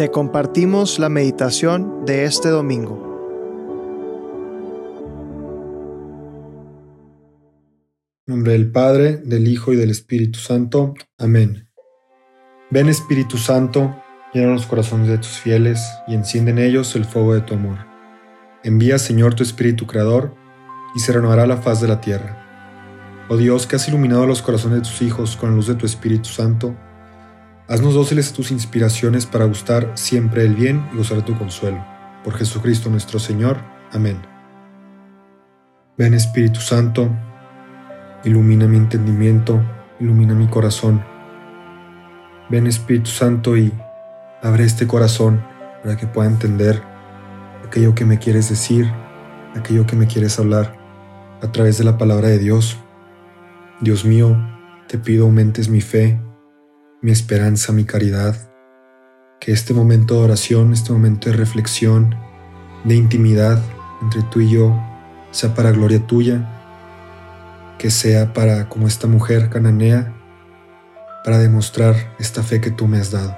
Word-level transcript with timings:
te 0.00 0.10
compartimos 0.10 0.98
la 0.98 1.10
meditación 1.10 2.06
de 2.06 2.24
este 2.24 2.48
domingo. 2.48 2.94
En 8.26 8.34
nombre 8.34 8.52
del 8.52 8.72
Padre, 8.72 9.18
del 9.18 9.46
Hijo 9.46 9.74
y 9.74 9.76
del 9.76 9.90
Espíritu 9.90 10.38
Santo. 10.38 10.94
Amén. 11.18 11.68
Ven 12.70 12.88
Espíritu 12.88 13.36
Santo, 13.36 13.94
llena 14.32 14.54
los 14.54 14.64
corazones 14.64 15.06
de 15.06 15.18
tus 15.18 15.38
fieles 15.38 15.86
y 16.08 16.14
enciende 16.14 16.52
en 16.52 16.60
ellos 16.60 16.96
el 16.96 17.04
fuego 17.04 17.34
de 17.34 17.42
tu 17.42 17.52
amor. 17.52 17.76
Envía, 18.64 18.98
Señor, 18.98 19.34
tu 19.34 19.42
Espíritu 19.42 19.86
Creador, 19.86 20.34
y 20.94 21.00
se 21.00 21.12
renovará 21.12 21.46
la 21.46 21.58
faz 21.58 21.82
de 21.82 21.88
la 21.88 22.00
tierra. 22.00 23.26
Oh 23.28 23.36
Dios, 23.36 23.66
que 23.66 23.76
has 23.76 23.86
iluminado 23.86 24.26
los 24.26 24.40
corazones 24.40 24.78
de 24.78 24.88
tus 24.88 25.02
hijos 25.02 25.36
con 25.36 25.50
la 25.50 25.56
luz 25.56 25.66
de 25.66 25.74
tu 25.74 25.84
Espíritu 25.84 26.30
Santo, 26.30 26.74
haznos 27.70 27.94
dóciles 27.94 28.32
tus 28.32 28.50
inspiraciones 28.50 29.26
para 29.26 29.44
gustar 29.44 29.92
siempre 29.94 30.44
el 30.44 30.56
bien 30.56 30.84
y 30.92 30.96
gozar 30.96 31.18
de 31.18 31.22
tu 31.22 31.38
consuelo. 31.38 31.82
Por 32.24 32.34
Jesucristo 32.34 32.90
nuestro 32.90 33.20
Señor. 33.20 33.58
Amén. 33.92 34.20
Ven 35.96 36.12
Espíritu 36.12 36.58
Santo, 36.60 37.08
ilumina 38.24 38.66
mi 38.66 38.76
entendimiento, 38.76 39.62
ilumina 40.00 40.34
mi 40.34 40.48
corazón. 40.48 41.04
Ven 42.48 42.66
Espíritu 42.66 43.10
Santo 43.10 43.56
y 43.56 43.72
abre 44.42 44.64
este 44.64 44.88
corazón 44.88 45.40
para 45.84 45.96
que 45.96 46.08
pueda 46.08 46.28
entender 46.28 46.82
aquello 47.64 47.94
que 47.94 48.04
me 48.04 48.18
quieres 48.18 48.48
decir, 48.48 48.90
aquello 49.54 49.86
que 49.86 49.94
me 49.94 50.08
quieres 50.08 50.40
hablar 50.40 50.76
a 51.40 51.52
través 51.52 51.78
de 51.78 51.84
la 51.84 51.98
palabra 51.98 52.28
de 52.28 52.40
Dios. 52.40 52.78
Dios 53.80 54.04
mío, 54.04 54.36
te 54.88 54.98
pido 54.98 55.26
aumentes 55.26 55.68
mi 55.68 55.80
fe, 55.80 56.18
mi 57.02 57.10
esperanza, 57.12 57.72
mi 57.72 57.84
caridad, 57.84 58.36
que 59.40 59.52
este 59.52 59.72
momento 59.72 60.16
de 60.16 60.20
oración, 60.20 60.72
este 60.72 60.92
momento 60.92 61.30
de 61.30 61.36
reflexión, 61.36 62.14
de 62.84 62.94
intimidad 62.94 63.62
entre 64.02 64.22
tú 64.24 64.40
y 64.40 64.50
yo, 64.50 64.78
sea 65.30 65.54
para 65.54 65.70
gloria 65.70 66.06
tuya 66.06 66.56
que 67.78 67.90
sea 67.90 68.34
para, 68.34 68.68
como 68.68 68.86
esta 68.86 69.06
mujer 69.06 69.48
cananea, 69.48 70.14
para 71.24 71.38
demostrar 71.38 72.14
esta 72.18 72.42
fe 72.42 72.60
que 72.60 72.70
tú 72.70 72.86
me 72.86 72.98
has 72.98 73.10
dado. 73.10 73.34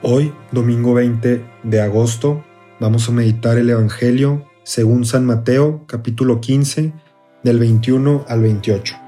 Hoy, 0.00 0.32
domingo 0.50 0.94
20 0.94 1.44
de 1.62 1.80
agosto, 1.82 2.42
vamos 2.80 3.06
a 3.06 3.12
meditar 3.12 3.58
el 3.58 3.68
Evangelio 3.68 4.46
según 4.62 5.04
San 5.04 5.26
Mateo, 5.26 5.84
capítulo 5.86 6.40
15, 6.40 6.94
del 7.42 7.58
21 7.58 8.24
al 8.26 8.40
28. 8.40 9.03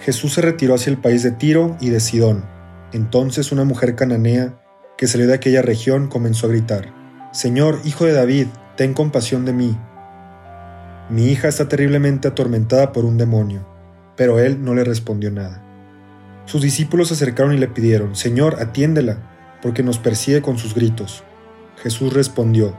Jesús 0.00 0.34
se 0.34 0.40
retiró 0.40 0.74
hacia 0.74 0.90
el 0.90 0.98
país 0.98 1.22
de 1.22 1.30
Tiro 1.30 1.76
y 1.80 1.90
de 1.90 2.00
Sidón. 2.00 2.44
Entonces 2.92 3.52
una 3.52 3.64
mujer 3.64 3.94
cananea 3.94 4.60
que 4.96 5.06
salió 5.06 5.26
de 5.26 5.34
aquella 5.34 5.62
región 5.62 6.08
comenzó 6.08 6.46
a 6.46 6.50
gritar, 6.50 6.92
Señor, 7.32 7.80
hijo 7.84 8.04
de 8.04 8.12
David, 8.12 8.46
ten 8.76 8.94
compasión 8.94 9.44
de 9.44 9.52
mí 9.52 9.76
mi 11.10 11.26
hija 11.26 11.48
está 11.48 11.68
terriblemente 11.68 12.28
atormentada 12.28 12.92
por 12.92 13.04
un 13.04 13.18
demonio, 13.18 13.66
pero 14.16 14.40
él 14.40 14.64
no 14.64 14.74
le 14.74 14.84
respondió 14.84 15.30
nada. 15.30 15.62
Sus 16.46 16.62
discípulos 16.62 17.08
se 17.08 17.14
acercaron 17.14 17.52
y 17.52 17.58
le 17.58 17.68
pidieron, 17.68 18.16
Señor, 18.16 18.56
atiéndela, 18.58 19.18
porque 19.60 19.82
nos 19.82 19.98
persigue 19.98 20.40
con 20.40 20.56
sus 20.56 20.74
gritos. 20.74 21.22
Jesús 21.82 22.14
respondió, 22.14 22.74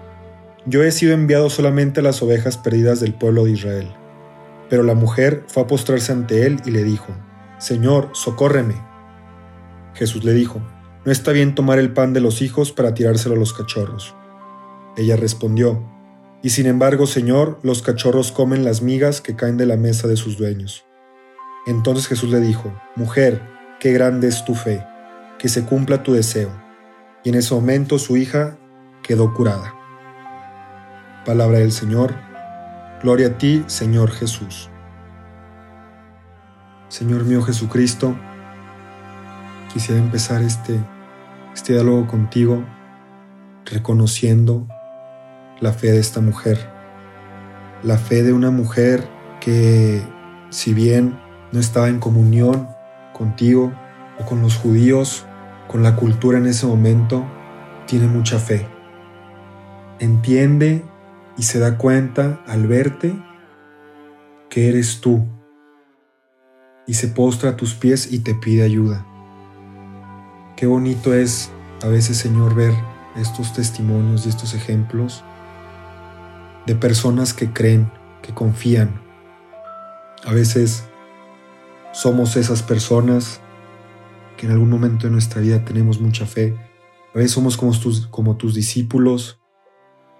Yo 0.66 0.84
he 0.84 0.92
sido 0.92 1.14
enviado 1.14 1.52
solamente 1.52 2.00
a 2.00 2.04
las 2.04 2.24
ovejas 2.24 2.58
perdidas 2.58 3.00
del 3.00 3.14
pueblo 3.14 3.46
de 3.46 3.52
Israel. 3.52 3.94
Pero 4.70 4.84
la 4.84 4.96
mujer 4.96 5.44
fue 5.48 5.64
a 5.64 5.68
postrarse 5.68 6.12
ante 6.12 6.46
él 6.46 6.62
y 6.66 6.72
le 6.72 6.84
dijo, 6.84 7.08
Señor, 7.60 8.10
socórreme. 8.14 8.76
Jesús 9.94 10.24
le 10.24 10.34
dijo, 10.34 10.62
No 11.06 11.12
está 11.12 11.32
bien 11.32 11.56
tomar 11.56 11.80
el 11.80 11.94
pan 11.94 12.14
de 12.14 12.22
los 12.22 12.42
hijos 12.42 12.72
para 12.72 12.94
tirárselo 12.94 13.36
a 13.36 13.40
los 13.40 13.54
cachorros. 13.54 14.16
Ella 14.98 15.16
respondió, 15.16 15.84
y 16.42 16.52
sin 16.52 16.68
embargo, 16.68 17.08
Señor, 17.08 17.60
los 17.64 17.82
cachorros 17.82 18.32
comen 18.32 18.64
las 18.64 18.82
migas 18.82 19.20
que 19.20 19.36
caen 19.36 19.58
de 19.58 19.66
la 19.66 19.78
mesa 19.78 20.08
de 20.08 20.16
sus 20.16 20.38
dueños. 20.38 20.86
Entonces 21.66 22.08
Jesús 22.08 22.30
le 22.30 22.40
dijo, 22.40 22.72
Mujer, 22.96 23.42
qué 23.80 23.92
grande 23.92 24.28
es 24.28 24.46
tu 24.46 24.54
fe, 24.54 24.86
que 25.40 25.50
se 25.50 25.66
cumpla 25.66 26.04
tu 26.04 26.14
deseo. 26.14 26.52
Y 27.24 27.30
en 27.30 27.36
ese 27.36 27.56
momento 27.56 27.98
su 27.98 28.16
hija 28.18 28.60
quedó 29.02 29.34
curada. 29.34 29.74
Palabra 31.26 31.58
del 31.58 31.72
Señor. 31.72 32.14
Gloria 33.02 33.28
a 33.28 33.38
ti, 33.38 33.64
Señor 33.68 34.10
Jesús. 34.12 34.70
Señor 36.88 37.26
mío 37.26 37.42
Jesucristo, 37.42 38.16
quisiera 39.74 40.00
empezar 40.02 40.42
este, 40.42 40.80
este 41.54 41.74
diálogo 41.74 42.08
contigo 42.08 42.64
reconociendo 43.66 44.68
la 45.60 45.74
fe 45.74 45.92
de 45.92 46.00
esta 46.00 46.22
mujer. 46.22 46.58
La 47.84 47.98
fe 47.98 48.24
de 48.24 48.32
una 48.32 48.50
mujer 48.50 49.08
que, 49.42 50.02
si 50.50 50.74
bien 50.74 51.20
no 51.52 51.60
estaba 51.60 51.90
en 51.90 52.00
comunión 52.00 52.70
contigo 53.14 53.74
o 54.20 54.26
con 54.26 54.42
los 54.42 54.56
judíos, 54.56 55.26
con 55.68 55.84
la 55.84 55.98
cultura 55.98 56.38
en 56.38 56.46
ese 56.46 56.66
momento, 56.66 57.26
tiene 57.88 58.08
mucha 58.08 58.40
fe. 58.40 58.68
Entiende 60.00 60.86
y 61.38 61.44
se 61.44 61.60
da 61.60 61.78
cuenta 61.78 62.44
al 62.48 62.68
verte 62.68 63.16
que 64.50 64.70
eres 64.70 65.02
tú 65.02 65.28
y 66.88 66.94
se 66.94 67.08
postra 67.08 67.52
a 67.52 67.58
tus 67.58 67.74
pies 67.74 68.12
y 68.12 68.20
te 68.20 68.36
pide 68.36 68.64
ayuda. 68.64 69.06
Qué 70.56 70.66
bonito 70.68 71.14
es 71.14 71.52
a 71.84 71.88
veces, 71.88 72.18
Señor, 72.18 72.56
ver 72.56 72.74
estos 73.16 73.54
testimonios 73.54 74.26
y 74.26 74.30
estos 74.30 74.54
ejemplos 74.54 75.24
de 76.66 76.76
personas 76.76 77.34
que 77.34 77.52
creen, 77.52 77.92
que 78.22 78.34
confían. 78.34 79.02
A 80.26 80.32
veces 80.34 80.86
somos 81.92 82.36
esas 82.38 82.64
personas 82.64 83.42
que 84.38 84.46
en 84.46 84.52
algún 84.52 84.70
momento 84.70 85.08
de 85.08 85.12
nuestra 85.12 85.42
vida 85.42 85.64
tenemos 85.64 86.00
mucha 86.00 86.26
fe. 86.26 86.56
A 87.14 87.18
veces 87.18 87.32
somos 87.32 87.58
como 87.58 87.78
tus, 87.78 88.08
como 88.08 88.38
tus 88.38 88.54
discípulos 88.54 89.40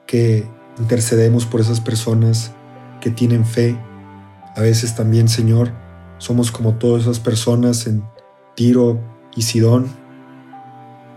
que 0.08 0.48
intercedemos 0.78 1.46
por 1.46 1.62
esas 1.62 1.82
personas 1.82 2.52
que 3.02 3.10
tienen 3.10 3.46
fe. 3.46 3.78
A 4.56 4.62
veces 4.62 4.96
también, 4.96 5.28
Señor, 5.28 5.72
somos 6.18 6.52
como 6.52 6.76
todas 6.76 7.04
esas 7.04 7.20
personas 7.20 7.88
en 7.88 8.04
Tiro 8.56 9.00
y 9.36 9.42
Sidón 9.42 9.88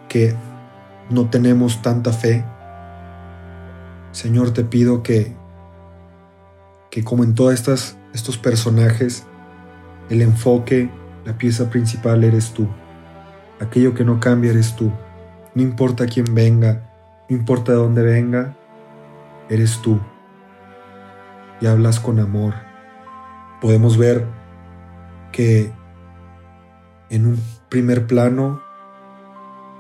que 0.09 0.35
no 1.11 1.29
tenemos 1.31 1.83
tanta 1.83 2.13
fe 2.13 2.45
Señor, 4.19 4.53
te 4.53 4.65
pido 4.65 5.05
que, 5.05 5.37
que 6.91 7.05
como 7.05 7.23
en 7.25 7.37
todos 7.37 7.55
estos 8.13 8.37
personajes, 8.37 9.25
el 10.09 10.23
enfoque, 10.23 10.91
la 11.25 11.37
pieza 11.37 11.71
principal 11.71 12.25
eres 12.25 12.53
tú. 12.53 12.67
Aquello 13.61 13.95
que 13.95 14.05
no 14.05 14.19
cambia 14.19 14.51
eres 14.51 14.75
tú. 14.75 14.91
No 15.55 15.63
importa 15.63 16.07
quién 16.07 16.35
venga, 16.35 16.91
no 17.29 17.37
importa 17.37 17.71
de 17.71 17.79
dónde 17.79 18.03
venga, 18.03 18.57
eres 19.49 19.81
tú. 19.83 20.01
Y 21.61 21.67
hablas 21.67 22.01
con 22.01 22.21
amor. 22.21 22.55
Podemos 23.61 23.99
ver 23.99 24.27
que 25.33 25.73
en 27.11 27.27
un 27.27 27.43
primer 27.69 28.07
plano 28.07 28.63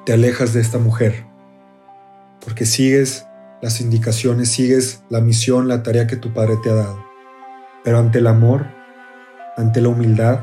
te 0.05 0.13
alejas 0.13 0.53
de 0.53 0.61
esta 0.61 0.79
mujer, 0.79 1.27
porque 2.45 2.65
sigues 2.65 3.27
las 3.61 3.81
indicaciones, 3.81 4.51
sigues 4.51 5.05
la 5.11 5.21
misión, 5.21 5.69
la 5.69 5.83
tarea 5.83 6.07
que 6.07 6.17
tu 6.17 6.33
Padre 6.33 6.57
te 6.63 6.71
ha 6.71 6.75
dado. 6.75 7.05
Pero 7.85 7.99
ante 7.99 8.19
el 8.19 8.27
amor, 8.27 8.67
ante 9.57 9.81
la 9.81 9.89
humildad, 9.89 10.41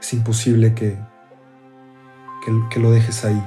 es 0.00 0.12
imposible 0.12 0.74
que, 0.74 0.98
que, 2.70 2.80
lo 2.80 2.90
dejes 2.90 3.24
ahí. 3.24 3.42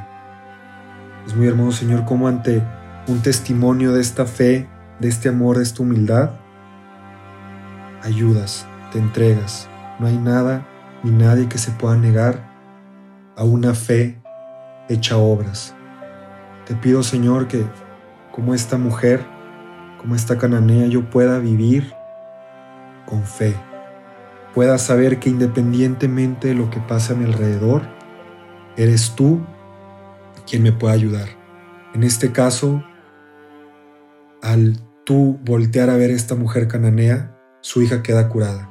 Es 1.25 1.35
muy 1.35 1.47
hermoso, 1.47 1.79
Señor, 1.79 2.05
como 2.05 2.27
ante 2.27 2.63
un 3.07 3.21
testimonio 3.21 3.93
de 3.93 4.01
esta 4.01 4.25
fe, 4.25 4.67
de 4.99 5.07
este 5.07 5.29
amor, 5.29 5.57
de 5.57 5.63
esta 5.63 5.83
humildad, 5.83 6.31
ayudas, 8.01 8.67
te 8.91 8.97
entregas. 8.97 9.69
No 9.99 10.07
hay 10.07 10.17
nada 10.17 10.65
ni 11.03 11.11
nadie 11.11 11.47
que 11.47 11.57
se 11.57 11.71
pueda 11.71 11.95
negar 11.95 12.43
a 13.35 13.43
una 13.43 13.73
fe 13.73 14.19
hecha 14.89 15.17
obras. 15.17 15.75
Te 16.65 16.73
pido, 16.73 17.03
Señor, 17.03 17.47
que 17.47 17.63
como 18.31 18.55
esta 18.55 18.77
mujer, 18.77 19.23
como 20.01 20.15
esta 20.15 20.37
cananea, 20.37 20.87
yo 20.87 21.09
pueda 21.09 21.37
vivir 21.37 21.93
con 23.05 23.23
fe, 23.23 23.55
pueda 24.55 24.77
saber 24.79 25.19
que 25.19 25.29
independientemente 25.29 26.49
de 26.49 26.55
lo 26.55 26.71
que 26.71 26.79
pase 26.79 27.13
a 27.13 27.15
mi 27.15 27.25
alrededor, 27.25 27.83
eres 28.77 29.13
tú 29.15 29.41
quien 30.47 30.63
me 30.63 30.71
puede 30.71 30.95
ayudar. 30.95 31.27
En 31.93 32.03
este 32.03 32.31
caso, 32.31 32.83
al 34.45 34.77
tú 35.05 35.39
voltear 35.43 35.89
a 35.89 35.97
ver 35.97 36.11
a 36.11 36.13
esta 36.13 36.35
mujer 36.35 36.67
cananea, 36.67 37.35
su 37.61 37.81
hija 37.81 38.03
queda 38.03 38.29
curada. 38.29 38.69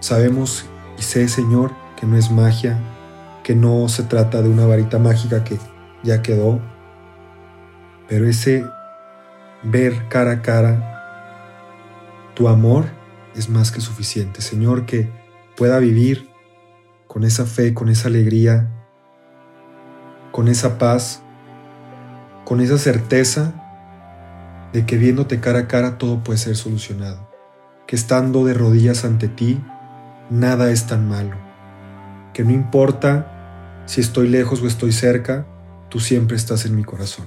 Sabemos 0.00 0.66
y 0.98 1.02
sé, 1.02 1.28
Señor, 1.28 1.70
que 1.94 2.04
no 2.04 2.16
es 2.16 2.32
magia, 2.32 2.80
que 3.44 3.54
no 3.54 3.88
se 3.88 4.02
trata 4.02 4.42
de 4.42 4.48
una 4.48 4.66
varita 4.66 4.98
mágica 4.98 5.44
que 5.44 5.56
ya 6.02 6.20
quedó, 6.20 6.60
pero 8.08 8.26
ese 8.26 8.64
ver 9.62 10.08
cara 10.08 10.32
a 10.32 10.42
cara 10.42 10.92
tu 12.34 12.48
amor 12.48 12.86
es 13.36 13.48
más 13.48 13.70
que 13.70 13.80
suficiente. 13.80 14.42
Señor, 14.42 14.84
que 14.84 15.08
pueda 15.56 15.78
vivir 15.78 16.28
con 17.06 17.22
esa 17.22 17.46
fe, 17.46 17.72
con 17.72 17.88
esa 17.88 18.08
alegría, 18.08 18.68
con 20.32 20.48
esa 20.48 20.76
paz, 20.76 21.22
con 22.44 22.60
esa 22.60 22.78
certeza 22.78 23.62
de 24.72 24.86
que 24.86 24.96
viéndote 24.96 25.40
cara 25.40 25.60
a 25.60 25.68
cara 25.68 25.98
todo 25.98 26.22
puede 26.22 26.38
ser 26.38 26.56
solucionado. 26.56 27.30
Que 27.86 27.96
estando 27.96 28.44
de 28.44 28.54
rodillas 28.54 29.04
ante 29.04 29.28
ti, 29.28 29.60
nada 30.30 30.70
es 30.70 30.86
tan 30.86 31.08
malo. 31.08 31.36
Que 32.32 32.44
no 32.44 32.50
importa 32.50 33.82
si 33.86 34.00
estoy 34.00 34.28
lejos 34.28 34.62
o 34.62 34.66
estoy 34.66 34.92
cerca, 34.92 35.46
tú 35.88 36.00
siempre 36.00 36.36
estás 36.36 36.66
en 36.66 36.74
mi 36.74 36.84
corazón. 36.84 37.26